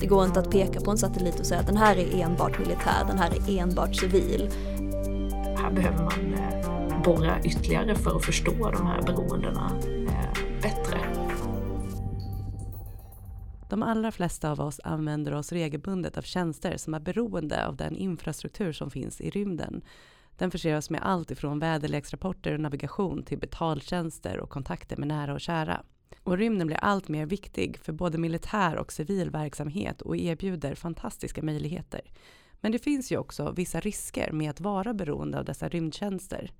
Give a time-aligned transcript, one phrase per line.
[0.00, 2.58] Det går inte att peka på en satellit och säga att den här är enbart
[2.58, 4.50] militär, den här är enbart civil.
[5.56, 10.98] Här behöver man eh, borra ytterligare för att förstå de här beroendena eh, bättre.
[13.68, 17.96] De allra flesta av oss använder oss regelbundet av tjänster som är beroende av den
[17.96, 19.82] infrastruktur som finns i rymden.
[20.38, 25.34] Den förser oss med allt ifrån väderleksrapporter och navigation till betaltjänster och kontakter med nära
[25.34, 25.82] och kära.
[26.22, 31.42] Och rymden blir allt mer viktig för både militär och civil verksamhet och erbjuder fantastiska
[31.42, 32.00] möjligheter.
[32.60, 36.52] Men det finns ju också vissa risker med att vara beroende av dessa rymdtjänster.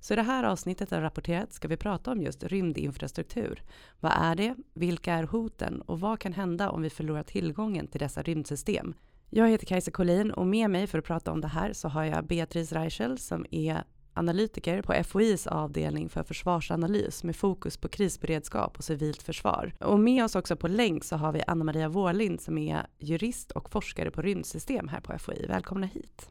[0.00, 3.62] Så i det här avsnittet av Rapporterat ska vi prata om just rymdinfrastruktur.
[4.00, 4.54] Vad är det?
[4.74, 5.80] Vilka är hoten?
[5.80, 8.94] Och vad kan hända om vi förlorar tillgången till dessa rymdsystem?
[9.32, 12.04] Jag heter Kajsa Collin och med mig för att prata om det här så har
[12.04, 13.84] jag Beatrice Reichel som är
[14.14, 19.72] analytiker på FOIs avdelning för försvarsanalys med fokus på krisberedskap och civilt försvar.
[19.80, 23.50] Och med oss också på länk så har vi Anna Maria Wårlind som är jurist
[23.50, 25.46] och forskare på rymdsystem här på FOI.
[25.48, 26.30] Välkomna hit.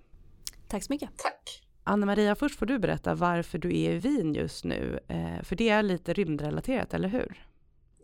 [0.67, 1.09] Tack så mycket.
[1.17, 1.63] Tack.
[1.83, 5.55] Anna Maria, först får du berätta varför du är i Wien just nu, eh, för
[5.55, 7.48] det är lite rymdrelaterat, eller hur?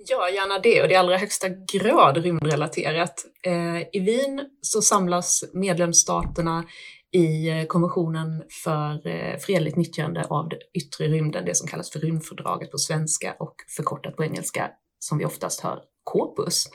[0.08, 3.26] Ja, gärna det och det är i allra högsta grad rymdrelaterat.
[3.46, 6.66] Eh, I Wien så samlas medlemsstaterna
[7.12, 12.00] i eh, konventionen för eh, fredligt nyttjande av det yttre rymden, det som kallas för
[12.00, 16.70] rymdfördraget på svenska och förkortat på engelska som vi oftast hör KOPUS.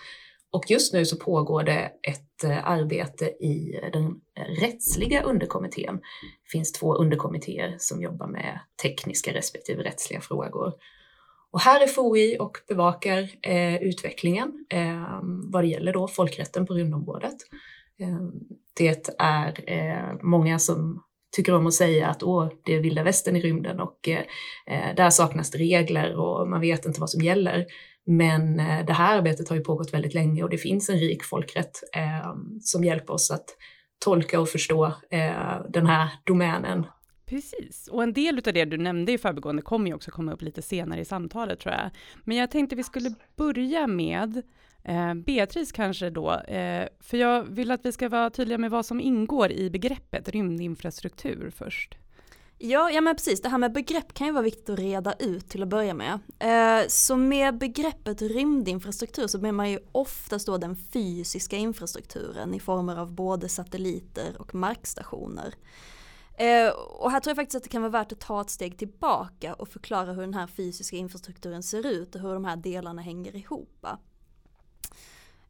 [0.52, 4.14] Och just nu så pågår det ett arbete i den
[4.60, 5.96] rättsliga underkommittén.
[6.42, 10.72] Det finns två underkommittéer som jobbar med tekniska respektive rättsliga frågor.
[11.52, 16.74] Och här är FOI och bevakar eh, utvecklingen eh, vad det gäller då folkrätten på
[16.74, 17.36] rymdområdet.
[18.00, 18.18] Eh,
[18.76, 21.02] det är eh, många som
[21.36, 24.22] tycker om att säga att Åh, det är vilda västern i rymden och eh,
[24.66, 27.66] eh, där saknas det regler och man vet inte vad som gäller.
[28.06, 31.24] Men eh, det här arbetet har ju pågått väldigt länge och det finns en rik
[31.24, 33.44] folkrätt eh, som hjälper oss att
[34.04, 36.86] tolka och förstå eh, den här domänen.
[37.30, 40.42] Precis, och en del av det du nämnde i förbigående kommer ju också komma upp
[40.42, 41.90] lite senare i samtalet tror jag.
[42.24, 44.42] Men jag tänkte vi skulle börja med
[44.84, 48.86] eh, Beatrice kanske då, eh, för jag vill att vi ska vara tydliga med vad
[48.86, 51.96] som ingår i begreppet rymdinfrastruktur först.
[52.58, 55.48] Ja, ja men precis, det här med begrepp kan ju vara viktigt att reda ut
[55.48, 56.18] till att börja med.
[56.38, 62.60] Eh, så med begreppet rymdinfrastruktur så menar man ju oftast då den fysiska infrastrukturen i
[62.60, 65.54] former av både satelliter och markstationer.
[66.40, 68.78] Eh, och här tror jag faktiskt att det kan vara värt att ta ett steg
[68.78, 73.02] tillbaka och förklara hur den här fysiska infrastrukturen ser ut och hur de här delarna
[73.02, 73.86] hänger ihop.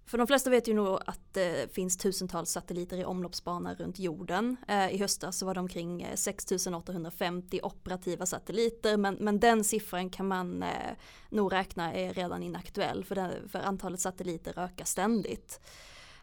[0.06, 3.99] För de flesta vet ju nog att eh, det finns tusentals satelliter i omloppsbana runt
[3.99, 4.56] jorden.
[4.69, 10.11] Eh, I höstas så var det omkring eh, 6850 operativa satelliter men, men den siffran
[10.11, 10.97] kan man eh,
[11.28, 15.61] nog räkna är redan inaktuell för, den, för antalet satelliter ökar ständigt.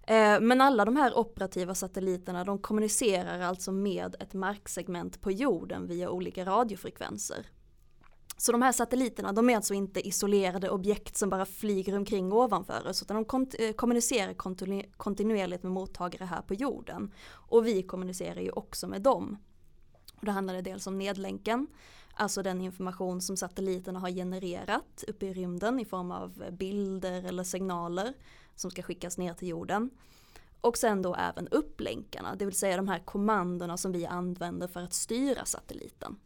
[0.07, 5.88] Eh, men alla de här operativa satelliterna de kommunicerar alltså med ett marksegment på jorden
[5.88, 7.45] via olika radiofrekvenser.
[8.38, 12.88] Så de här satelliterna, de är alltså inte isolerade objekt som bara flyger omkring ovanför
[12.88, 17.13] oss, utan de kont eh, kommunicerar kontinu kontinuerligt med mottagare här på jorden.
[17.29, 19.38] Och vi kommunicerar ju också med dem.
[20.19, 21.68] Och då handlar det dels om nedlänken,
[22.13, 27.44] alltså den information som satelliterna har genererat uppe i rymden i form av bilder eller
[27.44, 28.13] signaler
[28.57, 29.90] som ska skickas ner till jorden.
[30.62, 34.81] Och sen då även upplänkarna, det vill säga de här kommandona som vi använder för
[34.81, 36.18] att styra satelliten.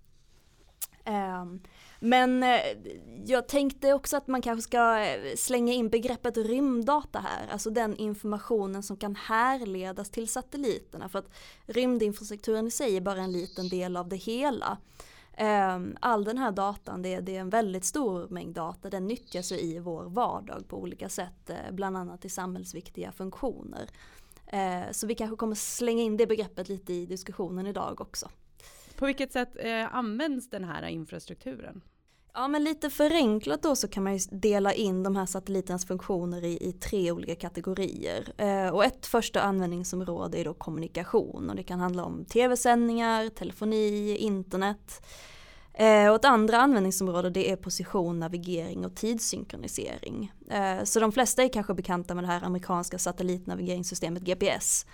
[1.06, 1.62] Ehm,
[2.00, 2.60] men eh,
[3.26, 7.96] jag tänkte också att man kanske ska eh, slänga in begreppet rymddata här, alltså den
[7.96, 11.30] informationen som kan härledas till satelliterna för att
[11.66, 14.78] rymdinfrastrukturen i sig är bara en liten del av det hela.
[15.34, 19.56] Ehm, all den här datan, det, är en väldigt stor mängd data, den nyttjas ju
[19.56, 23.90] i vår vardag på olika sätt, eh, bland annat i samhällsviktiga funktioner.
[24.48, 28.30] Eh, så vi kanske kommer slänga in det begreppet lite i diskussionen idag också.
[28.96, 31.82] På vilket sätt eh, används den här infrastrukturen?
[32.34, 36.44] Ja men lite förenklat då så kan man ju dela in de här satellitens funktioner
[36.44, 38.34] i, i tre olika kategorier.
[38.38, 44.18] Eh, och ett första användningsområde är då kommunikation och det kan handla om tv-sändningar, telefoni,
[44.18, 45.06] internet.
[45.74, 50.32] Eh, och ett andra användningsområde det är position, navigering och tidssynkronisering.
[50.50, 54.86] Eh, så de flesta är kanske bekanta med det här amerikanska satellitnavigeringssystemet GPS.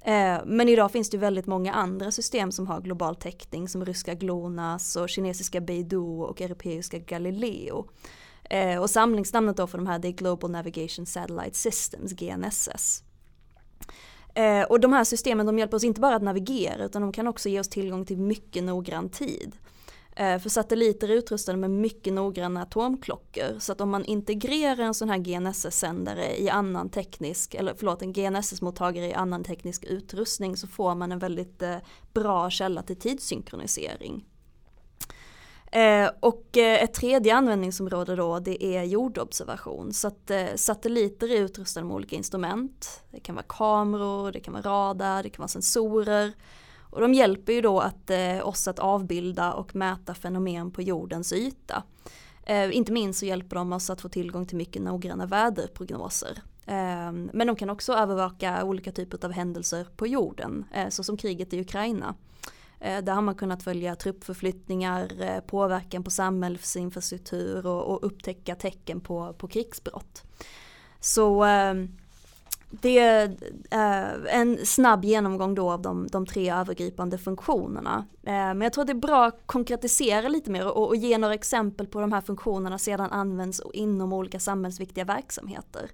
[0.00, 4.14] Eh, men idag finns det väldigt många andra system som har global täckning som ryska
[4.14, 7.88] GLONASS och kinesiska Beidou och europeiska Galileo.
[8.50, 13.02] Eh, och samlingsnamnet då för de här det är Global Navigation Satellite Systems, GNSS.
[14.34, 17.26] Eh, och de här systemen de hjälper oss inte bara att navigera utan de kan
[17.26, 19.52] också ge oss tillgång till mycket noggrann tid.
[20.18, 24.94] Eh, för satelliter är utrustade med mycket noggranna atomklockor så att om man integrerar en
[24.94, 30.66] sån här GNSS-sändare i annan teknisk, eller förlåt en GNSS-mottagare i annan teknisk utrustning så
[30.66, 31.76] får man en väldigt eh,
[32.12, 34.24] bra källa till tidssynkronisering.
[35.72, 41.86] Eh, och eh, ett tredje användningsområde då det är jordobservation så att satelliter är utrustade
[41.86, 43.02] med olika instrument.
[43.10, 46.32] Det kan vara kameror, det kan vara radar, det kan vara sensorer
[46.90, 51.32] och de hjälper ju då att, eh, oss att avbilda och mäta fenomen på jordens
[51.32, 51.82] yta.
[52.46, 56.42] Eh, inte minst så hjälper de oss att få tillgång till mycket noggranna väderprognoser.
[56.66, 61.52] Eh, men de kan också övervaka olika typer av händelser på jorden, eh, såsom kriget
[61.52, 62.14] i Ukraina.
[62.80, 69.00] Eh, där har man kunnat följa truppförflyttningar, eh, påverkan på samhällsinfrastruktur och, och upptäcka tecken
[69.00, 70.22] på, på krigsbrott.
[71.00, 71.74] Så eh,
[72.70, 78.06] det är en snabb genomgång då av de, de tre övergripande funktionerna.
[78.22, 81.18] Eh, men jag tror att det är bra att konkretisera lite mer och, och ge
[81.18, 85.90] några exempel på de här funktionerna sedan används inom olika samhällsviktiga verksamheter.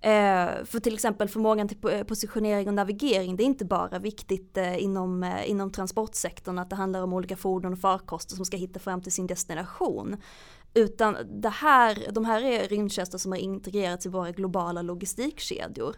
[0.00, 5.34] Eh, för till exempel förmågan till positionering och navigering, det är inte bara viktigt inom,
[5.46, 9.12] inom transportsektorn att det handlar om olika fordon och farkoster som ska hitta fram till
[9.12, 10.16] sin destination.
[10.74, 15.96] Utan det här, de här är rymdtjänster som har integrerats i våra globala logistikkedjor.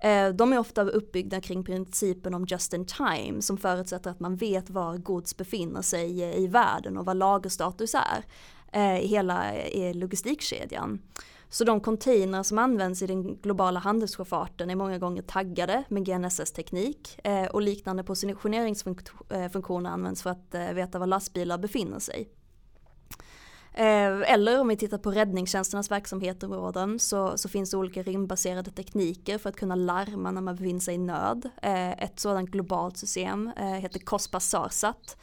[0.00, 4.36] Eh, de är ofta uppbyggda kring principen om just in time som förutsätter att man
[4.36, 8.24] vet var gods befinner sig i världen och vad lagerstatus är
[8.72, 9.52] eh, i hela
[9.94, 11.02] logistikkedjan.
[11.48, 17.18] Så de containrar som används i den globala handelssjöfarten är många gånger taggade med GNSS-teknik
[17.24, 22.28] eh, och liknande positioneringsfunktioner används för att veta var lastbilar befinner sig.
[23.78, 29.38] Eh, eller om vi tittar på räddningstjänsternas verksamhetsområden så, så finns det olika rymdbaserade tekniker
[29.38, 31.50] för att kunna larma när man befinner sig i nöd.
[31.62, 35.16] Eh, ett sådant globalt system eh, heter COSPA SARSAT.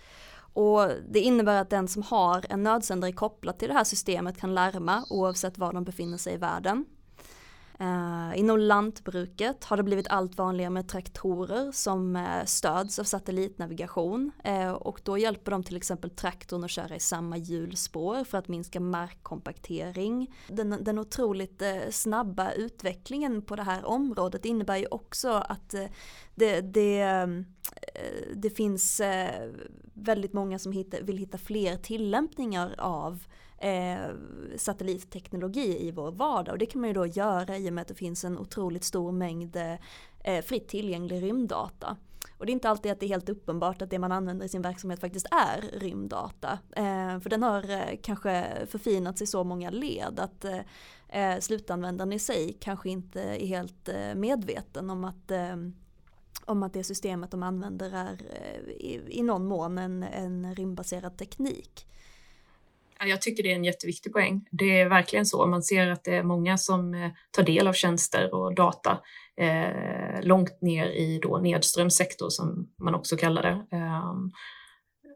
[0.54, 4.54] Och det innebär att den som har en nödsändare kopplad till det här systemet kan
[4.54, 6.86] larma oavsett var de befinner sig i världen.
[7.82, 14.32] Uh, inom lantbruket har det blivit allt vanligare med traktorer som uh, stöds av satellitnavigation
[14.48, 18.48] uh, och då hjälper de till exempel traktorn att köra i samma hjulspår för att
[18.48, 20.34] minska markkompaktering.
[20.48, 25.76] Den, den otroligt snabba utvecklingen på det här området innebär ju också att
[26.36, 27.06] det, det,
[28.36, 29.02] det finns
[29.94, 33.24] väldigt många som hitta, vill hitta fler tillämpningar av
[33.64, 34.16] eh,
[34.58, 37.88] satellitteknologi i vår vardag och det kan man ju då göra i och med att
[37.88, 39.56] det finns en otroligt stor mängd
[40.24, 41.98] eh, fritt tillgänglig rymddata.
[42.38, 44.50] Och det är inte alltid att det är helt uppenbart att det man använder i
[44.50, 46.60] sin verksamhet faktiskt är rymddata.
[46.76, 50.60] Eh, för den har eh, kanske förfinats i så många led att eh,
[51.10, 55.56] eh slutanvändaren i sig kanske inte är helt eh, medveten om att eh,
[56.46, 61.18] om att det systemet de använder är eh, i, i någon mån en, en rymdbaserad
[61.18, 61.88] teknik.
[63.06, 64.48] Jag tycker det är en jätteviktig poäng.
[64.52, 65.46] Det är verkligen så.
[65.48, 69.00] Man ser att det är många som eh, tar del av tjänster och data
[69.38, 73.78] eh, långt ner i då nedströmssektor som man också kallar det.
[73.78, 74.14] Eh,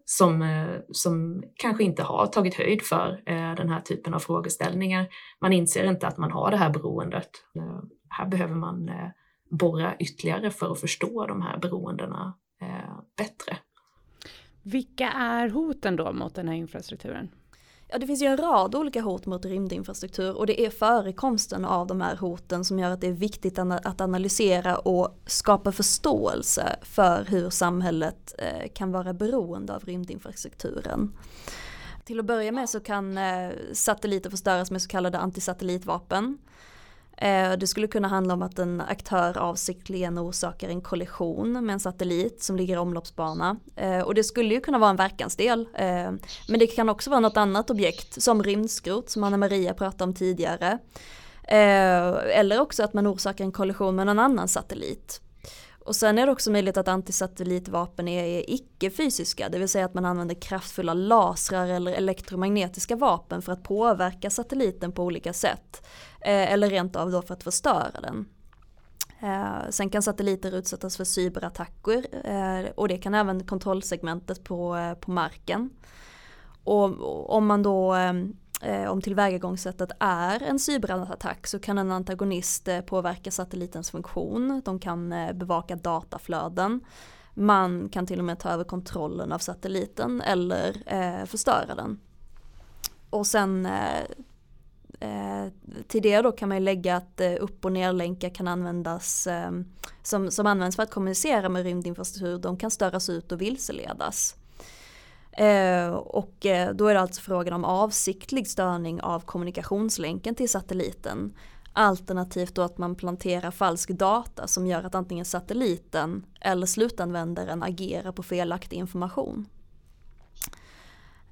[0.09, 5.07] som, eh, som kanske inte har tagit höjd för eh, den här typen av frågeställningar.
[5.41, 7.29] Man inser inte att man har det här beroendet.
[7.55, 7.79] Eh,
[8.09, 9.09] här behöver man eh,
[9.49, 13.57] borra ytterligare för att förstå de här beroendena eh, bättre.
[14.63, 17.29] Vilka är hoten då mot den här infrastrukturen?
[17.89, 21.87] Ja, det finns ju en rad olika hot mot rymdinfrastruktur och det är förekomsten av
[21.87, 27.25] de här hoten som gör att det är viktigt att analysera och skapa förståelse för
[27.25, 31.13] hur samhället eh, kan vara beroende av rymdinfrastrukturen.
[32.05, 36.37] Till att börja med så kan eh, satelliter förstöras med så kallade antisatellitvapen.
[37.17, 41.79] Eh, det skulle kunna handla om att en aktör avsiktligen orsakar en kollision med en
[41.79, 43.57] satellit som ligger i omloppsbana.
[43.75, 45.67] Eh, och det skulle ju kunna vara en verkansdel.
[45.73, 46.11] Eh,
[46.47, 50.13] men det kan också vara något annat objekt som rymdskrot som Anna Maria pratade om
[50.13, 50.77] tidigare.
[51.49, 55.21] Eller också att man orsakar en kollision med någon annan satellit.
[55.87, 60.05] Och sen är det också möjligt att antisatellitvapen är icke-fysiska, det vill säga att man
[60.05, 65.87] använder kraftfulla lasrar eller elektromagnetiska vapen för att påverka satelliten på olika sätt.
[66.21, 68.25] Eh, eller rent av då för att förstöra den.
[69.19, 74.93] Eh, sen kan satelliter utsättas för cyberattacker eh, och det kan även kontrollsegmentet på, eh,
[74.93, 75.69] på marken.
[76.63, 78.13] Och om man då eh,
[78.61, 84.61] Eh, om tillvägagångssättet är en cyberattack så kan en antagonist eh, påverka satellitens funktion.
[84.65, 86.81] De kan eh, bevaka dataflöden.
[87.33, 91.99] Man kan till och med ta över kontrollen av satelliten eller förstöra den.
[93.09, 93.67] Och sen
[94.99, 95.47] Eh,
[95.87, 99.51] till det då kan man ju lägga att eh, upp och nerlänkar kan användas eh,
[100.03, 102.37] som, som används för att kommunicera med rymdinfrastruktur.
[102.37, 104.35] De kan störas ut och vilseledas.
[105.37, 111.33] Eh, och eh, då är det alltså frågan om avsiktlig störning av kommunikationslänken till satelliten.
[111.73, 118.11] Alternativt då att man planterar falsk data som gör att antingen satelliten eller slutanvändaren agerar
[118.11, 119.45] på felaktig information.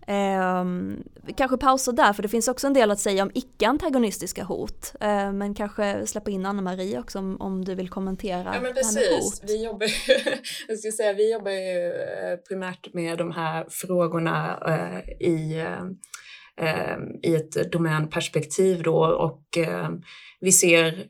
[0.08, 0.66] Eh,
[1.38, 4.94] kanske pausar där för det finns också en del att säga om icke-antagonistiska hot.
[5.02, 9.42] Eh, men kanske släppa in Anna-Marie också om, om du vill kommentera ja, men precis.
[9.44, 9.88] Vi jobbar,
[10.68, 15.66] jag ska säga, vi jobbar ju eh, primärt med de här frågorna eh, i
[16.58, 19.90] eh, i ett domänperspektiv då och eh,
[20.40, 21.08] vi ser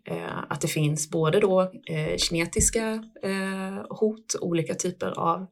[0.50, 1.72] att det finns både då
[2.18, 3.04] kinetiska
[3.90, 5.48] hot, olika typer av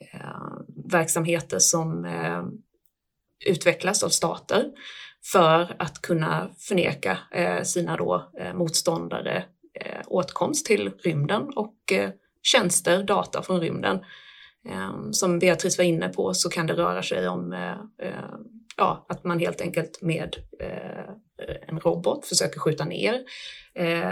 [0.00, 0.58] Eh,
[0.92, 2.44] verksamheter som eh,
[3.46, 4.64] utvecklas av stater
[5.32, 9.44] för att kunna förneka eh, sina då, eh, motståndare
[9.80, 12.10] eh, åtkomst till rymden och eh,
[12.42, 13.96] tjänster, data från rymden.
[14.68, 18.12] Eh, som Beatrice var inne på så kan det röra sig om eh,
[18.76, 20.36] ja, att man helt enkelt med
[21.68, 23.24] en robot försöker skjuta ner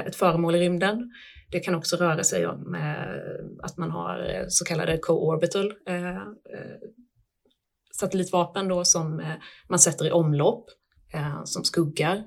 [0.07, 1.13] ett föremål i rymden.
[1.51, 6.17] Det kan också röra sig om eh, att man har eh, så kallade co-orbital eh,
[6.17, 6.23] eh
[8.01, 9.35] satellitvapen då som eh,
[9.69, 10.67] man sätter i omlopp
[11.45, 12.25] som skuggar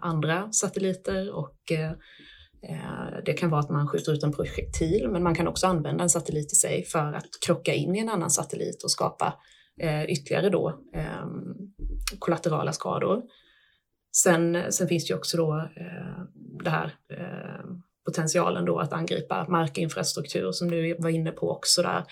[0.00, 1.56] andra satelliter och
[3.24, 6.10] det kan vara att man skjuter ut en projektil men man kan också använda en
[6.10, 9.34] satellit i sig för att krocka in i en annan satellit och skapa
[10.08, 10.80] ytterligare då
[12.18, 13.22] kollaterala skador.
[14.16, 15.68] Sen, sen finns det ju också då
[16.64, 16.94] det här
[18.08, 22.04] potentialen då att angripa markinfrastruktur som du var inne på också där.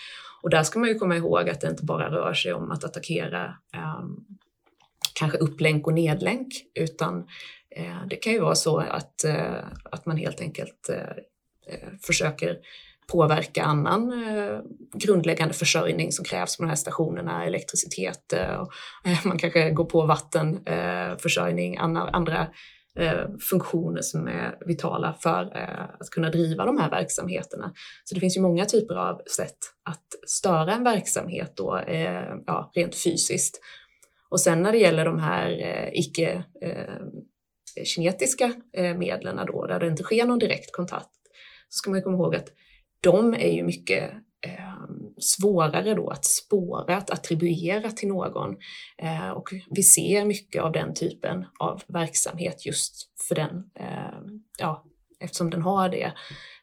[0.43, 2.85] Och där ska man ju komma ihåg att det inte bara rör sig om att
[2.85, 3.55] attackera
[4.01, 4.27] um,
[5.15, 7.27] kanske upplänk och nedlänk utan
[7.71, 12.59] eh, det kan ju vara så att, eh, att man helt enkelt eh, eh försöker
[13.07, 14.61] påverka annan eh,
[14.95, 18.73] grundläggande försörjning som krävs på de här stationerna, elektricitet, eh, och,
[19.05, 22.47] eh, man kanske går på vattenförsörjning, andra, andra
[22.99, 27.73] Eh, funktioner som är vitala för eh, att kunna driva de här verksamheterna.
[28.05, 32.71] Så det finns ju många typer av sätt att störa en verksamhet då, eh, ja,
[32.75, 33.61] rent fysiskt.
[34.29, 35.51] Och sen när det gäller de här
[35.93, 38.53] icke-kinetiska
[38.97, 41.11] medlen då, där det inte sker någon direkt kontakt,
[41.69, 42.49] så ska man komma ihåg att
[43.01, 44.11] de är ju mycket
[45.19, 48.57] svårare då att spåra, att attribuera till någon.
[49.03, 52.95] Eh, och vi ser mycket av den typen av verksamhet just
[53.29, 54.21] för den, eh,
[54.59, 54.85] ja,
[55.21, 56.13] eftersom den har det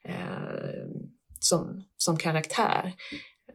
[0.03, 0.85] eh,
[1.39, 2.93] som, som karaktär.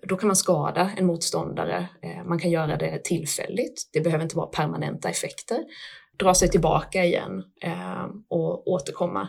[0.08, 4.36] Då kan man skada en motståndare, eh, man kan göra det tillfälligt, det behöver inte
[4.36, 5.58] vara permanenta effekter,
[6.18, 9.28] dra sig tillbaka igen eh, och återkomma.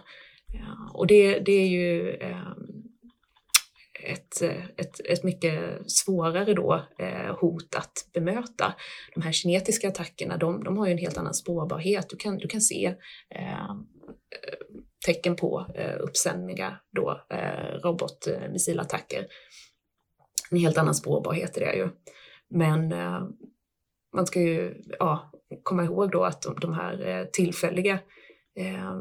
[0.94, 2.38] och det, det är ju eh,
[4.04, 4.42] ett,
[4.78, 8.74] ett, ett mycket svårare då, eh, hot att bemöta.
[9.14, 12.10] De här kinetiska attackerna, de, de har ju en helt annan spårbarhet.
[12.10, 12.96] Du kan, du kan se
[13.36, 13.76] eh,
[15.06, 19.28] tecken på eh, uppsändningar då, eh, robotmissilattacker.
[20.52, 21.90] En helt annan spårbarhet är det ju.
[22.50, 23.22] Men eh,
[24.16, 25.32] man ska ju ja,
[25.64, 28.00] komma ihåg då att de, de här eh, tillfälliga
[28.56, 29.00] eh,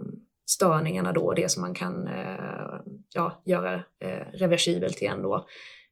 [0.48, 2.80] störningarna då, det som man kan eh,
[3.14, 5.46] ja, göra eh, reversibelt igen då,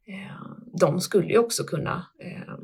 [0.07, 0.37] eh,
[0.81, 2.55] de skulle ju också kunna eh,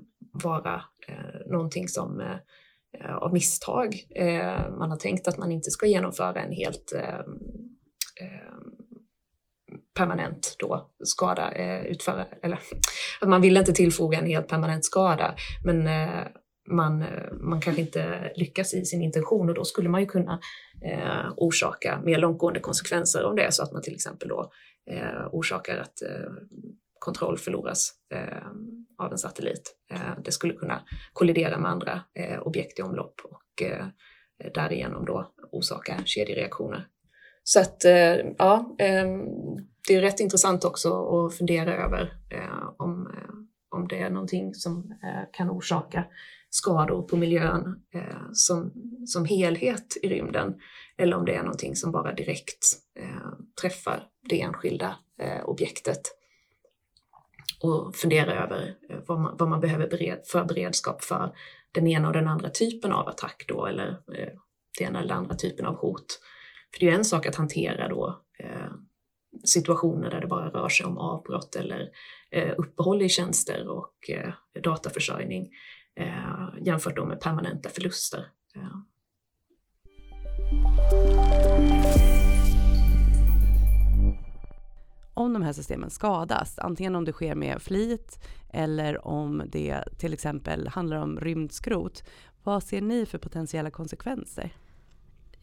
[0.45, 3.95] vara eh, någonting som eh, av misstag
[4.79, 6.93] man har tänkt att man inte ska genomföra en helt
[9.95, 11.53] permanent då skada
[11.85, 12.59] utföra, eller
[13.21, 15.35] att man vill inte tillfoga en helt permanent skada,
[15.65, 15.89] men
[16.69, 20.41] man, eh, man kanske inte lyckas i sin intention och då skulle man ju kunna
[20.85, 24.53] eh, orsaka mer långtgående konsekvenser om det är så att man till exempel då
[24.91, 26.33] eh, orsakar att eh,
[26.99, 28.47] kontroll förloras eh,
[28.99, 29.77] av en satellit.
[29.93, 33.87] Eh, det skulle kunna kollidera med andra eh, objekt i omlopp och eh,
[34.55, 36.87] därigenom då orsaka kedjereaktioner.
[37.45, 39.07] Så att eh, ja, eh,
[39.89, 40.89] det är rätt intressant också
[41.27, 42.13] att fundera över
[42.79, 43.09] om,
[43.71, 44.95] om det är någonting som
[45.33, 46.05] kan orsaka
[46.55, 48.73] skador på miljön eh, som,
[49.07, 50.55] som helhet i rymden
[50.97, 52.67] eller om det är någonting som bara direkt
[52.99, 56.01] eh, träffar det enskilda eh, objektet.
[57.63, 61.35] Och fundera över eh, vad, man, vad man behöver bered, för beredskap för
[61.73, 64.29] den ena och den andra typen av attack då eller eh,
[64.79, 66.21] den ena eller andra typen av hot.
[66.73, 68.73] För det är ju en sak att hantera då eh,
[69.45, 71.89] situationer där det bara rör sig om avbrott eller
[72.31, 74.33] eh, uppehåll i tjänster och eh,
[74.63, 75.49] dataförsörjning
[75.97, 78.27] eh, jämfört då med permanenta förluster.
[78.55, 78.85] Ja.
[85.15, 88.19] om de här systemen skadas, antingen om det sker med flit
[88.53, 92.05] eller om det till exempel handlar om rymdskrot,
[92.43, 94.53] vad ser ni för potentiella konsekvenser?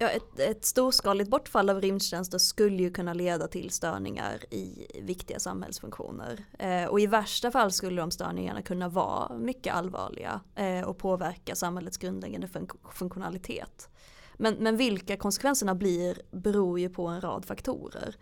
[0.01, 5.39] Ja, ett, ett storskaligt bortfall av rymdtjänster skulle ju kunna leda till störningar i viktiga
[5.39, 6.45] samhällsfunktioner.
[6.59, 11.55] Eh, och i värsta fall skulle de störningarna kunna vara mycket allvarliga eh, och påverka
[11.55, 13.89] samhällets grundläggande fun funktionalitet.
[14.37, 18.15] Men, men vilka konsekvenserna blir beror ju på en rad faktorer.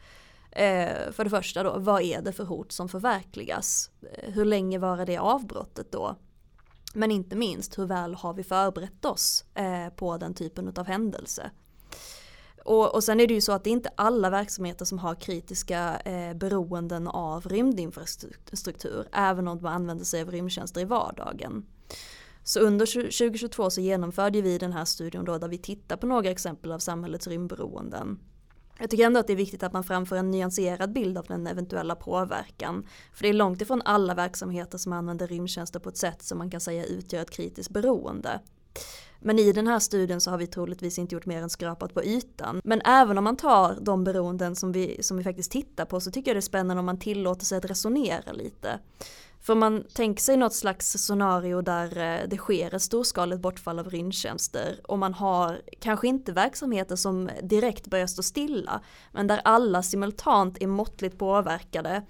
[0.52, 3.92] Eh, för det första då, vad är det för hot som förverkligas?
[4.02, 6.16] Eh, hur länge varar det avbrottet då?
[6.94, 11.52] Men inte minst, hur väl har vi förberett oss eh, på den typen av händelse?
[12.68, 15.16] Och, och sen är det ju så att det är inte alla verksamheter som har
[15.16, 21.66] kritiska eh, beroenden av rymdinfrastruktur, även om man använder sig av rymdtjänster i vardagen.
[22.44, 26.30] Så under 2022 så genomförde vi den här studien då där vi tittar på några
[26.30, 28.20] exempel av samhällets rymdberoenden.
[28.80, 31.48] Jag tycker ändå att det är viktigt att man framför en nyanserad bild av den
[31.48, 32.88] eventuella påverkan.
[33.14, 36.52] För det är långt ifrån alla verksamheter som använder rymdtjänster på ett sätt som man
[36.52, 38.40] kan säga utgör ett kritiskt beroende.
[39.20, 42.04] Men i den här studien så har vi troligtvis inte gjort mer än skrapat på
[42.04, 42.62] ytan.
[42.64, 46.12] Men även om man tar de beroenden som vi, som vi faktiskt tittar på så
[46.12, 48.80] tycker jag det är spännande om man tillåter sig att resonera lite.
[49.42, 53.90] För man tänker sig något slags scenario där eh, det sker ett storskaligt bortfall av
[53.90, 58.82] rymdtjänster och man har kanske inte verksamheter som direkt börjar stå stilla
[59.12, 62.04] men där alla simultant är måttligt påverkade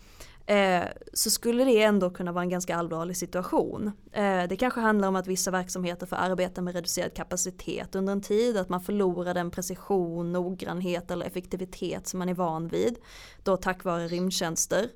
[0.48, 3.92] eh, så skulle det ändå kunna vara en ganska allvarlig situation.
[4.12, 8.22] Eh, det kanske handlar om att vissa verksamheter får arbeta med reducerad kapacitet under en
[8.22, 12.98] tid, att man förlorar den precision, noggrannhet eller effektivitet som man är van vid,
[13.44, 14.90] då tack vare rymdtjänster.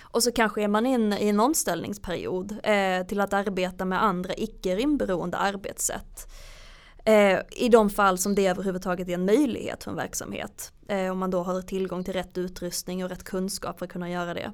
[0.00, 4.34] Och så kanske är man inne i en omställningsperiod eh, till att arbeta med andra
[4.36, 6.32] icke rymdberoende arbetssätt.
[7.04, 10.72] Eh, I de fall som det överhuvudtaget är en möjlighet för en verksamhet.
[10.88, 14.10] Eh, om man då har tillgång till rätt utrustning och rätt kunskap för att kunna
[14.10, 14.52] göra det.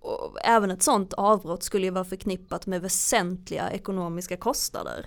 [0.00, 5.06] Och även ett sånt avbrott skulle ju vara förknippat med väsentliga ekonomiska kostnader.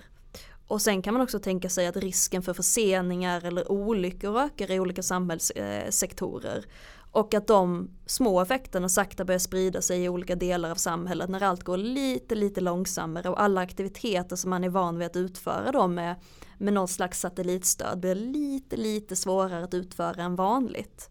[0.66, 4.80] Och sen kan man också tänka sig att risken för förseningar eller olyckor ökar i
[4.80, 6.64] olika samhällssektorer.
[7.12, 11.42] Och att de små effekterna sakta börjar sprida sig i olika delar av samhället när
[11.42, 15.72] allt går lite, lite långsammare och alla aktiviteter som man är van vid att utföra
[15.72, 16.16] då med,
[16.58, 21.10] med någon slags satellitstöd blir lite, lite svårare att utföra än vanligt.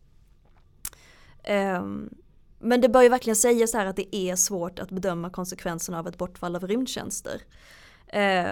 [1.50, 2.10] Um,
[2.60, 6.08] men det bör ju verkligen sägas här att det är svårt att bedöma konsekvenserna av
[6.08, 7.42] ett bortfall av rymdtjänster.
[8.14, 8.52] Eh,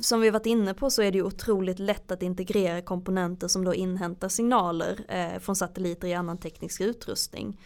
[0.00, 3.64] som vi varit inne på så är det ju otroligt lätt att integrera komponenter som
[3.64, 7.60] då inhämtar signaler eh, från satelliter i annan teknisk utrustning.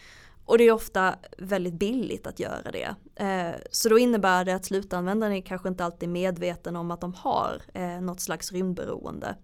[0.44, 2.94] Och det är ofta väldigt billigt att göra det.
[3.24, 7.14] Eh, så då innebär det att slutanvändaren är kanske inte alltid medveten om att de
[7.14, 9.37] har eh, något slags rymdberoende.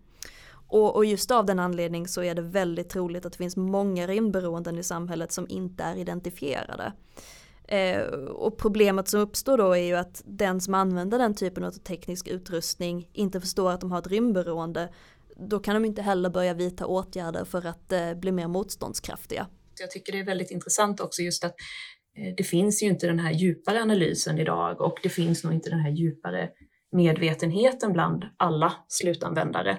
[0.50, 4.06] Och, och just av den anledningen så är det väldigt troligt att det finns många
[4.06, 6.92] rymdberoenden i samhället som inte är identifierade.
[7.68, 11.70] Eh, och problemet som uppstår då är ju att den som använder den typen av
[11.70, 14.92] teknisk utrustning inte förstår att de har ett rymdberoende.
[15.37, 19.46] Då kan de inte heller börja vidta åtgärder för att eh, bli mer motståndskraftiga.
[19.81, 21.54] Jag tycker det är väldigt intressant också just att
[22.18, 25.70] eh, det finns ju inte den här djupare analysen idag och det finns nog inte
[25.70, 26.50] den här djupare
[26.92, 29.78] medvetenheten bland alla slutanvändare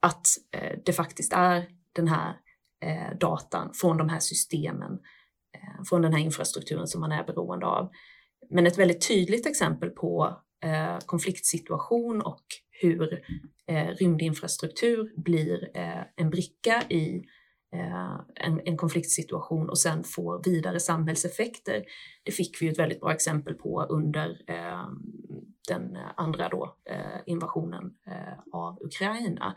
[0.00, 2.36] att eh, det faktiskt är den här
[2.84, 4.98] eh, datan från de här systemen
[5.54, 7.90] Eh, från den här infrastrukturen som man är beroende av.
[8.50, 12.44] Men ett väldigt tydligt exempel på eh, konfliktsituation och
[12.82, 13.22] hur
[13.66, 17.24] eh, rymdinfrastruktur blir eh, en bricka i
[17.74, 21.84] eh, en, en, konfliktsituation och sen får vidare samhällseffekter.
[22.22, 24.88] Det fick vi ett väldigt bra exempel på under eh,
[25.68, 27.94] den andra då, eh, invasionen
[28.52, 29.54] av Ukraina.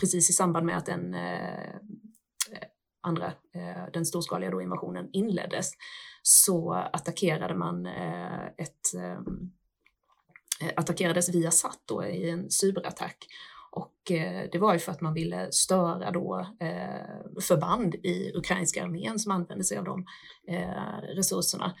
[0.00, 1.14] precis i samband med att en
[3.00, 5.72] andra, eh, den storskaliga då invasionen inleddes,
[6.22, 9.12] så attackerade man eh, ett eh,
[10.60, 13.26] eh attackerades via SAT då i en cyberattack.
[13.70, 18.84] Och eh, det var ju för att man ville störa då eh, förband i ukrainska
[18.84, 20.06] armén som använde sig av de
[21.16, 21.74] resurserna.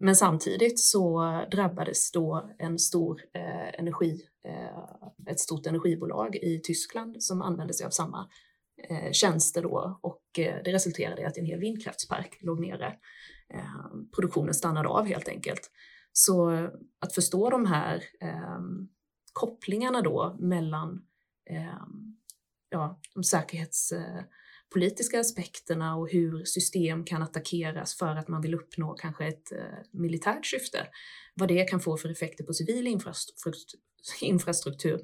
[0.00, 3.20] Men samtidigt så drabbades då en stor
[3.78, 4.20] energi,
[5.26, 8.28] ett stort energibolag i Tyskland som använde sig av samma
[8.88, 12.96] eh, tjänster då och eh, det resulterade i att en hel vindkraftspark låg nere.
[13.54, 13.84] Eh,
[14.16, 15.70] produktionen stannade av helt enkelt.
[16.12, 16.68] Så eh,
[17.00, 18.88] att förstå de här ehm,
[19.32, 21.02] kopplingarna då mellan
[21.50, 22.16] ehm,
[22.70, 29.26] ja, de säkerhetspolitiska aspekterna och hur system kan attackeras för att man vill uppnå kanske
[29.26, 29.52] ett
[29.92, 30.86] militärt syfte.
[31.34, 33.80] Vad det kan få för effekter på civil infrastruktur,
[34.20, 35.00] infrastruktur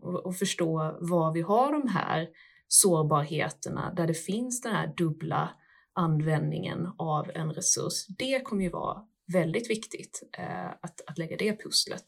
[0.00, 2.28] och förstå var vi har de här
[2.68, 5.50] sårbarheterna där det finns den här dubbla
[5.92, 8.06] användningen av en resurs.
[8.06, 9.02] Det kommer ju vara
[9.32, 12.04] väldigt viktigt eh, att, att lägga det pusslet.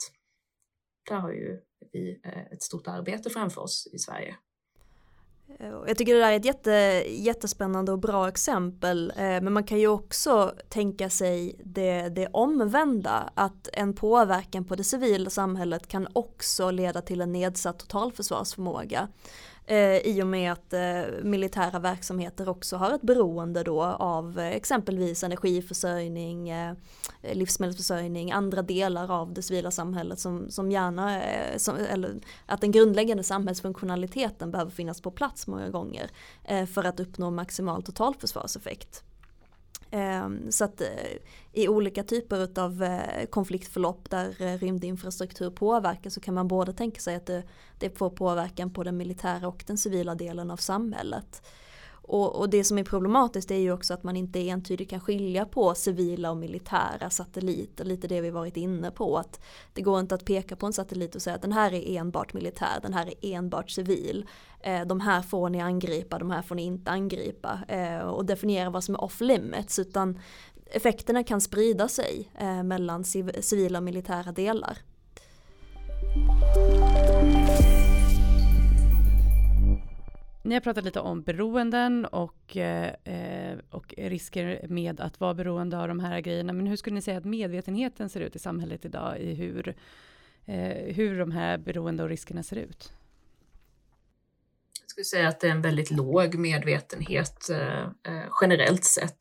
[1.08, 1.60] Där har ju
[1.92, 4.36] vi eh, ett stort arbete framför oss i Sverige.
[5.58, 6.70] Eh, jag tycker det där är ett jätte,
[7.08, 13.30] jättespännande och bra exempel eh, men man kan ju också tänka sig det, det omvända
[13.34, 19.08] att en påverkan på det civila samhället kan också leda till en nedsatt totalförsvarsförmåga
[19.70, 24.48] eh, i och med att eh, militära verksamheter också har ett beroende då av eh,
[24.48, 26.74] exempelvis energiförsörjning, eh,
[27.32, 32.72] livsmedelsförsörjning, andra delar av det civila samhället som, som gärna, eh, som, eller att den
[32.72, 36.10] grundläggande samhällsfunktionaliteten behöver finnas på plats många gånger
[36.44, 39.04] eh, för att uppnå maximal totalförsvarseffekt.
[39.90, 40.88] Ehm, så att eh,
[41.52, 47.00] i olika typer av eh, konfliktförlopp där eh, rymdinfrastruktur påverkar så kan man både tänka
[47.00, 47.42] sig att det,
[47.78, 51.42] det får påverkan på den militära och den civila delen av samhället.
[52.12, 55.44] Och, och, det som är problematiskt är ju också att man inte entydigt kan skilja
[55.44, 59.18] på civila och militära satelliter, lite det vi varit inne på.
[59.18, 59.40] Att
[59.72, 62.32] det går inte att peka på en satellit och säga att den här är enbart
[62.32, 64.26] militär, den här är enbart civil.
[64.60, 67.60] Eh, de här får ni angripa, de här får ni inte angripa.
[67.68, 70.18] Eh, och definiera vad som är off limits, utan
[70.66, 73.04] effekterna kan sprida sig eh, mellan
[73.40, 74.78] civila och militära delar.
[80.42, 85.78] Ni har pratat lite om beroenden och, eh, eh, och risker med att vara beroende
[85.78, 86.52] av de här grejerna.
[86.52, 89.74] Men hur skulle ni säga att medvetenheten ser ut i samhället idag i hur,
[90.46, 92.92] eh, hur de här beroende och riskerna ser ut?
[94.80, 99.18] Jag skulle säga att det är en väldigt låg medvetenhet eh, eh generellt sett.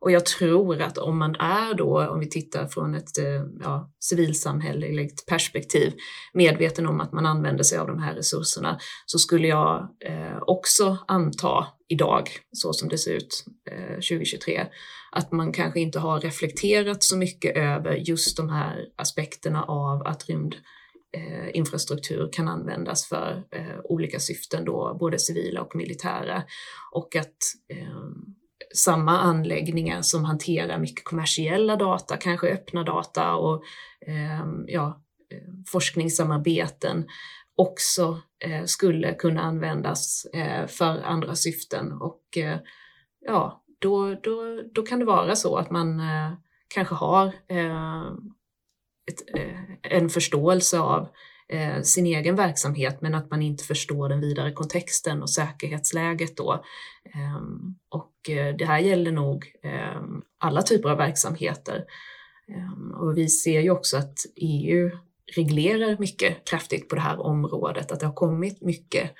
[0.00, 3.92] Och jag tror att om man är då, om vi tittar från ett eh, ja,
[4.00, 5.92] civilsamhälleligt perspektiv,
[6.32, 10.98] medveten om att man använder sig av de här resurserna, så skulle jag eh, också
[11.08, 14.66] anta idag, så som det ser ut eh, 2023,
[15.12, 20.28] att man kanske inte har reflekterat så mycket över just de här aspekterna av att
[20.28, 20.54] rymd
[21.16, 26.42] eh, infrastruktur kan användas för eh, olika syften då, både civila och militära.
[26.92, 27.36] Och att
[27.68, 28.10] eh,
[28.74, 33.62] samma anläggningar som hanterar mycket kommersiella data, kanske öppna data och
[34.06, 35.02] ehm, eh, ja,
[35.66, 37.06] forskningssamarbeten
[37.56, 41.92] också eh, skulle kunna användas eh, för andra syften.
[41.92, 42.58] Och eh,
[43.20, 46.32] ja, då, då, då kan det vara så att man eh,
[46.68, 48.06] kanske har eh,
[49.10, 51.08] ett, eh, en förståelse av
[51.48, 56.64] eh, sin egen verksamhet men att man inte förstår den vidare kontexten och säkerhetsläget då.
[57.14, 58.12] Ehm, eh, och
[58.58, 60.02] det här gäller nog eh,
[60.38, 61.84] alla typer av verksamheter.
[62.48, 64.90] Ehm, och vi ser ju också att EU
[65.36, 69.10] reglerar mycket kraftigt på det här området, att det har kommit mycket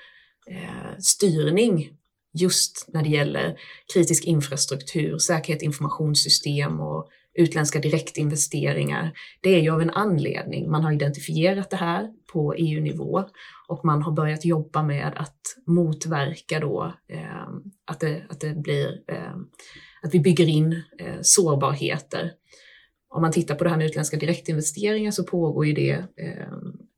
[0.47, 1.89] eh, styrning
[2.33, 3.59] just när det gäller
[3.93, 9.11] kritisk infrastruktur, säkerhet, informationssystem och utländska direktinvesteringar.
[9.41, 10.71] Det är ju av en anledning.
[10.71, 13.23] Man har identifierat det här på EU-nivå
[13.67, 17.47] och man har börjat jobba med att motverka då eh,
[17.85, 19.35] att, det, att det blir eh,
[20.01, 22.31] att vi bygger in eh, sårbarheter
[23.09, 26.47] om man tittar på det här med utländska direktinvesteringar så pågår ju det eh,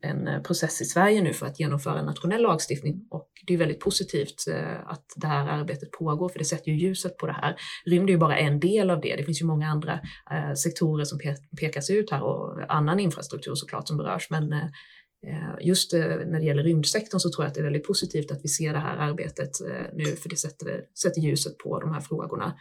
[0.01, 3.57] en eh, process i Sverige nu för att genomföra en nationell lagstiftning och det är
[3.57, 7.33] väldigt positivt eh, att det här arbetet pågår för det sätter ju ljuset på det
[7.33, 7.55] här.
[7.85, 9.15] Rymd är ju bara en del av det.
[9.15, 9.93] Det finns ju många andra
[10.31, 11.19] eh, sektorer som
[11.59, 14.53] pekas ut här och annan infrastruktur såklart som berörs men
[15.61, 18.47] Just när det gäller rymdsektorn så tror jag att det är väldigt positivt att vi
[18.47, 19.51] ser det här arbetet
[19.93, 22.53] nu för det sätter, sätter ljuset på de här frågorna.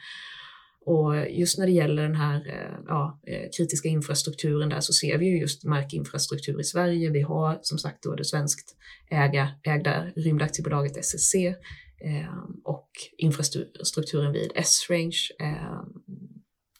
[0.87, 5.19] Och just när det gäller den här eh, ja, eh, kritiska infrastrukturen där så ser
[5.19, 7.11] vi ju just markinfrastruktur i Sverige.
[7.11, 8.77] Vi har som sagt då det svenskt
[9.11, 12.89] äga, ägda rymdaktiebolaget SSC eh, och
[13.19, 15.81] infrastrukturen vid S-Range, eh,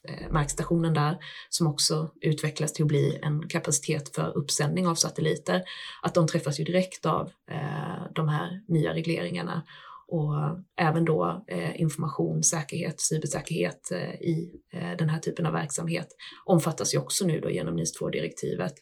[0.09, 5.63] eh, markstationen där, som också utvecklas till att bli en kapacitet för uppsändning av satelliter.
[6.03, 9.63] Att de träffas ju direkt av eh, de här nya regleringarna
[10.11, 10.35] och
[10.77, 16.09] även då eh, information, säkerhet, cybersäkerhet eh, i eh, den här typen av verksamhet
[16.47, 18.75] omfattas ju också nu då genom NIS 2-direktivet.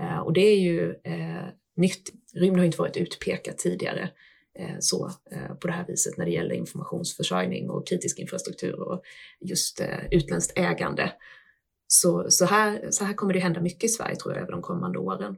[0.00, 2.02] Eh, och det är ju eh, nytt.
[2.34, 4.10] Rymd har inte varit utpekat tidigare
[4.58, 5.10] eh, så
[5.60, 9.02] på det här viset när det gäller informationsförsörjning och kritisk infrastruktur och
[9.40, 11.12] just utländskt ägande.
[11.86, 14.62] Så, så, här, så här kommer det hända mycket i Sverige tror jag över de
[14.62, 15.36] kommande åren.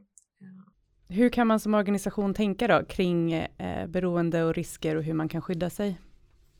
[1.13, 5.29] Hur kan man som organisation tänka då kring eh, beroende och risker och hur man
[5.29, 5.97] kan skydda sig?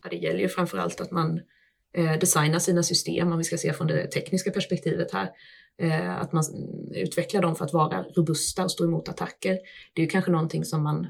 [0.04, 1.42] Ja, det gäller ju framför allt att man
[1.98, 5.30] eh, designar sina system, om vi ska se från det tekniska perspektivet här.
[5.82, 6.44] Eh, att man
[6.96, 9.58] utvecklar dem för att vara robusta och stå emot attacker.
[9.94, 11.08] Det är ju kanske någonting som man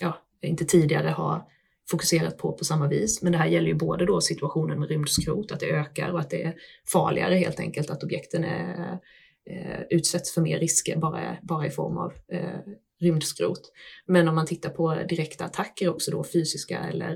[0.00, 1.44] ja, inte tidigare har
[1.90, 3.22] fokuserat på på samma vis.
[3.22, 6.30] Men det här gäller ju både då situationen med rymdskrot, att det ökar och att
[6.30, 6.54] det är
[6.92, 8.98] farligare helt enkelt, att objekten är, eh,
[9.50, 12.60] Eh, utsätts för mer risker bara, bara i form av eh,
[13.00, 13.72] rymdskrot.
[14.06, 17.12] Men om man tittar på direkta attacker också då, fysiska eller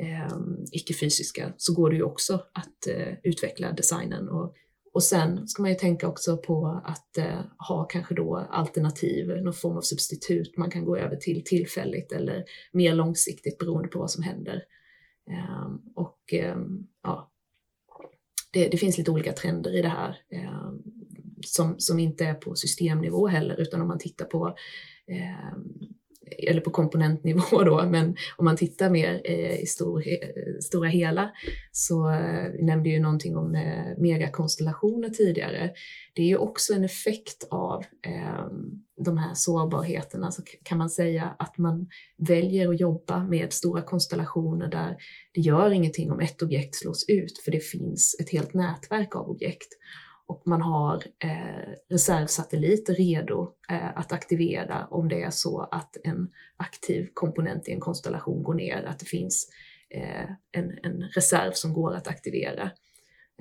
[0.00, 0.36] eh,
[0.72, 4.54] icke-fysiska, så går det ju också att eh, utveckla designen och
[4.96, 9.52] och sen ska man ju tänka också på att eh, ha kanske då alternativ, någon
[9.52, 14.10] form av substitut man kan gå över till tillfälligt eller mer långsiktigt beroende på vad
[14.10, 14.62] som händer.
[15.30, 16.56] Eh, och eh,
[17.02, 17.32] ja,
[18.52, 20.82] det, det, finns lite olika trender i det här ehm,
[21.46, 24.56] som, som inte är på systemnivå heller, utan om man tittar på
[25.10, 25.58] eh,
[26.38, 30.02] eller på komponentnivå då, men om man tittar mer eh, i stor,
[30.60, 31.30] stora hela
[31.72, 35.70] så eh, vi nämnde ju någonting om eh, megakonstellationer tidigare.
[36.14, 38.46] Det är ju också en effekt av eh,
[39.04, 43.82] de här sårbarheterna alltså, så kan man säga att man väljer att jobba med stora
[43.82, 44.96] konstellationer där
[45.34, 49.30] det gör ingenting om ett objekt slås ut för det finns ett helt nätverk av
[49.30, 49.68] objekt
[50.26, 56.28] och man har eh, reservsatelliter redo eh, att aktivera om det är så att en
[56.56, 59.48] aktiv komponent i en konstellation går ner, att det finns
[59.90, 62.70] eh, en, en, reserv som går att aktivera.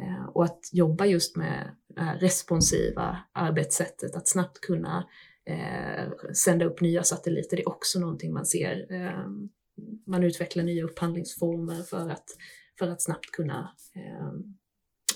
[0.01, 5.07] Eh, och att jobba just med det responsiva arbetssättet, att snabbt kunna
[5.45, 8.93] eh, sända upp nya satelliter, det är också någonting man ser.
[8.93, 9.27] Eh,
[10.07, 12.25] man utvecklar nya upphandlingsformer för att,
[12.79, 14.31] för att snabbt kunna Eh,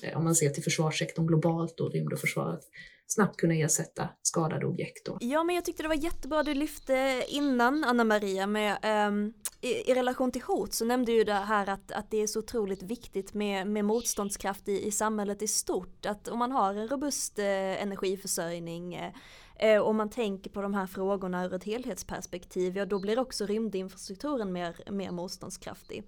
[0.03, 2.61] Eh, om man ser till försvarssektorn globalt och rymd och försvaret,
[3.07, 5.05] snabbt kunna ersätta skadade objekt.
[5.05, 5.17] Då.
[5.21, 9.91] Ja, men jag tyckte det var jättebra du lyfte innan Anna Maria med um, i,
[9.91, 12.83] i, relation till hot så nämnde ju det här att, att det är så otroligt
[12.83, 16.05] viktigt med, med motståndskraft i, i samhället i stort.
[16.05, 19.11] Att om man har en robust eh, energiförsörjning eh,
[19.59, 23.45] eh om man tänker på de här frågorna ur ett helhetsperspektiv, ja då blir också
[23.45, 26.03] rymdinfrastrukturen mer, mer motståndskraftig.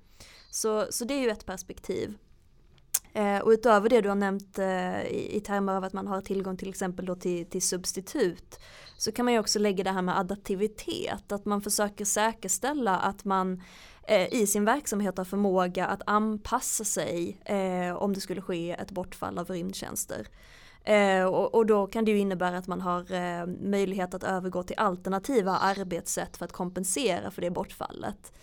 [0.50, 2.18] Så, så det är ju ett perspektiv.
[3.14, 6.22] Eh, och utöver det du har nämnt eh, i, i termer av att man har
[6.22, 8.60] tillgång till exempel då till, till substitut
[8.98, 13.26] så kan man ju också lägga det här med adaptivitet, att man försöker säkerställa att
[13.26, 13.62] man
[14.08, 18.92] eh, i sin verksamhet har förmåga att anpassa sig eh, om det skulle ske ett
[18.92, 20.28] bortfall av rymdtjänster.
[20.84, 24.64] Eh, och, och, då kan det ju innebära att man har eh, möjlighet att övergå
[24.64, 28.34] till alternativa arbetssätt för att kompensera för det bortfallet.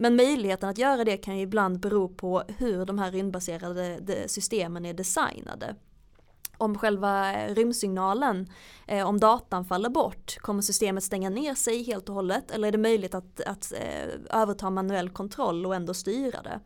[0.00, 4.86] Men möjligheten att göra det kan ju ibland bero på hur de här rymdbaserade systemen
[4.86, 5.74] är designade.
[6.56, 8.52] Om själva eh, rymdsignalen,
[8.86, 12.72] eh, om datan faller bort, kommer systemet stänga ner sig helt och hållet eller är
[12.72, 16.60] det möjligt att, att eh, överta manuell kontroll och ändå styra det?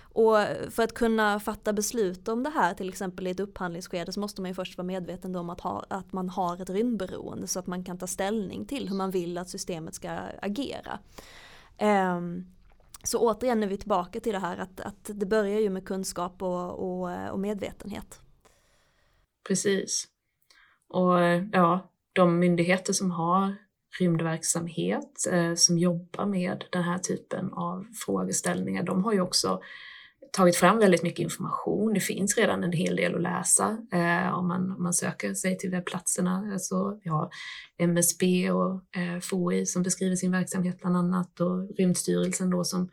[0.00, 0.36] Och
[0.70, 4.40] för att kunna fatta beslut om det här, till exempel i ett upphandlingsskede, så måste
[4.40, 7.66] man ju först vara medveten om att, ha, att man har ett rymdberoende så att
[7.66, 10.10] man kan ta ställning till hur man vill att systemet ska
[10.42, 10.98] agera.
[12.16, 12.46] Um,
[13.04, 16.42] så återigen är vi tillbaka till det här att, att det börjar ju med kunskap
[16.42, 18.20] och, och, och medvetenhet.
[19.48, 20.08] Precis.
[20.88, 21.14] Och
[21.52, 23.56] ja, de myndigheter som har
[24.00, 29.60] rymdverksamhet eh, som jobbar med den här typen av frågeställningar, de har ju också
[30.32, 31.94] tagit fram väldigt mycket information.
[31.94, 35.58] Det finns redan en hel del att läsa eh, om, man, om man söker sig
[35.58, 36.50] till webbplatserna.
[36.52, 37.30] Alltså, vi har
[37.78, 42.90] MSB och eh, FOI som beskriver sin verksamhet bland annat och Rymdstyrelsen då som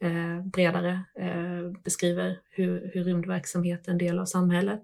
[0.00, 4.82] eh, bredare eh, beskriver hur, hur rymdverksamhet är en del av samhället.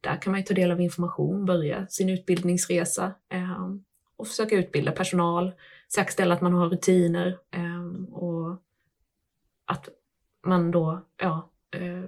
[0.00, 3.74] Där kan man ju ta del av information, börja sin utbildningsresa eh,
[4.16, 5.52] och försöka utbilda personal,
[5.94, 8.62] säkerställa att man har rutiner eh, och
[9.66, 9.88] att
[10.46, 12.04] man då ja, eh,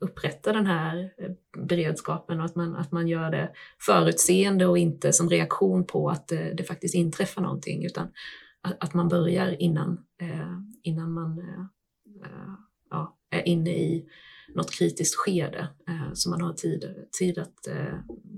[0.00, 1.30] upprättar den här eh,
[1.62, 3.52] beredskapen och att man, att man gör det
[3.86, 8.08] förutseende och inte som reaktion på att det, det faktiskt inträffar någonting utan
[8.62, 10.04] att, att man börjar innan,
[10.82, 11.42] innan man
[12.90, 14.08] ja, är inne i
[14.54, 15.68] något kritiskt skede
[16.12, 17.68] så man har tid, tid att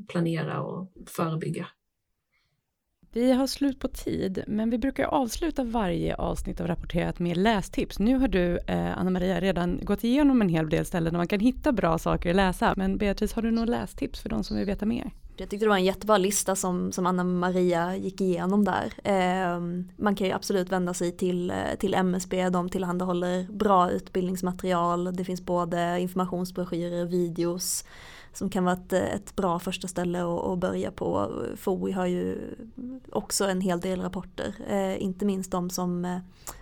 [0.09, 1.67] planera och förebygga.
[3.15, 7.99] Vi har slut på tid, men vi brukar avsluta varje avsnitt av Rapporterat med lästips.
[7.99, 11.41] Nu har du, eh, Anna-Maria, redan gått igenom en hel del ställen där man kan
[11.41, 12.75] hitta bra saker att läsa.
[12.77, 15.11] Men Beatrice, har du några lästips för de som vill veta mer?
[15.37, 18.93] Jag tyckte det var en jättebra lista som, som Anna-Maria gick igenom där.
[19.05, 19.61] Eh,
[19.97, 25.17] man kan ju absolut vända sig till, eh, till MSB, de tillhandahåller bra utbildningsmaterial.
[25.17, 27.85] Det finns både informationsbroschyrer, videos
[28.33, 31.33] som kan vara ett, ett bra första ställe att, att börja på.
[31.57, 32.39] FOI har ju
[33.13, 36.19] också en hel del rapporter, eh, inte minst de som eh,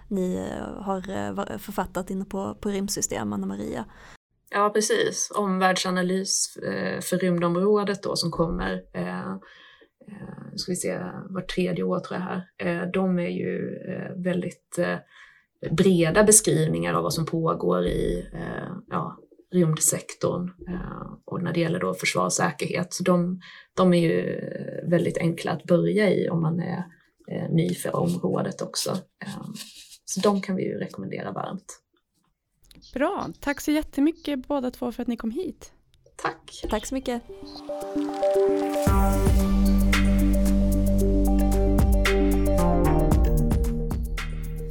[0.09, 3.85] ni eh, har eh, författat inne på, på rymdsystem, Anna-Maria.
[4.51, 5.33] Ja, precis.
[5.37, 9.35] Omvärldsanalys eh, för rymdområdet då som kommer eh, eh
[10.57, 12.93] ska vi se, var tredje år tror jag här.
[12.93, 13.79] De är ju
[14.17, 14.79] väldigt
[15.71, 19.19] breda beskrivningar av vad som pågår i eh, ja,
[19.53, 22.95] rymdsektorn eh, och när det gäller då försvarssäkerhet.
[22.95, 23.41] Så de,
[23.75, 24.41] de är ju
[24.91, 26.85] väldigt enkla att börja i om man är
[27.31, 28.91] eh, ny för området också.
[29.25, 29.45] Eh,
[30.05, 31.81] så de kan vi ju rekommendera varmt.
[32.95, 35.73] Bra, tack så jättemycket båda två för att ni kom hit.
[36.17, 36.65] Tack.
[36.71, 37.23] Tack så mycket.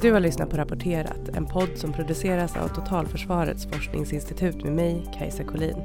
[0.02, 5.44] Du har lyssnat på Rapporterat, en podd som produceras av Totalförsvarets forskningsinstitut med mig, Kajsa
[5.44, 5.84] Collin.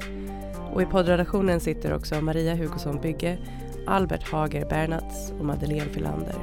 [0.72, 3.38] Och i poddredaktionen sitter också Maria Hugosson Bygge,
[3.86, 6.34] Albert Hager Bernats och Madeleine Filander.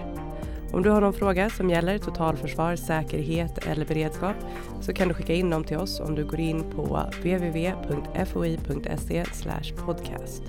[0.71, 4.35] Om du har någon fråga som gäller totalförsvar, säkerhet eller beredskap
[4.81, 8.83] så kan du skicka in dem till oss om du går in på www.foi.se
[9.85, 10.43] podcast.